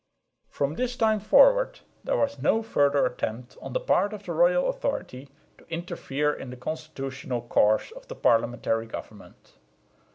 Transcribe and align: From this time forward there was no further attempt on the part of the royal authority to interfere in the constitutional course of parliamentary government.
From 0.49 0.73
this 0.77 0.95
time 0.95 1.19
forward 1.19 1.81
there 2.03 2.17
was 2.17 2.41
no 2.41 2.63
further 2.63 3.05
attempt 3.05 3.55
on 3.61 3.73
the 3.73 3.79
part 3.79 4.13
of 4.13 4.23
the 4.23 4.31
royal 4.33 4.67
authority 4.67 5.29
to 5.59 5.69
interfere 5.71 6.33
in 6.33 6.49
the 6.49 6.57
constitutional 6.57 7.43
course 7.43 7.91
of 7.91 8.07
parliamentary 8.23 8.87
government. 8.87 9.57